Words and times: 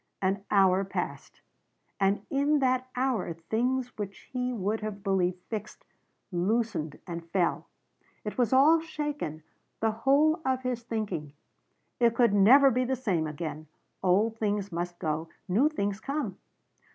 An 0.19 0.43
hour 0.49 0.83
passed. 0.83 1.41
And 1.99 2.25
in 2.31 2.57
that 2.57 2.87
hour 2.95 3.33
things 3.33 3.95
which 3.99 4.29
he 4.33 4.51
would 4.51 4.79
have 4.81 5.03
believed 5.03 5.39
fixed 5.43 5.85
loosened 6.31 6.97
and 7.05 7.29
fell. 7.29 7.67
It 8.25 8.35
was 8.35 8.51
all 8.51 8.79
shaken 8.79 9.43
the 9.79 9.91
whole 9.91 10.41
of 10.43 10.63
his 10.63 10.81
thinking. 10.81 11.33
It 11.99 12.15
could 12.15 12.33
never 12.33 12.71
be 12.71 12.83
the 12.83 12.95
same 12.95 13.27
again. 13.27 13.67
Old 14.01 14.39
things 14.39 14.71
must 14.71 14.97
go. 14.97 15.29
New 15.47 15.69
things 15.69 15.99
come. 15.99 16.39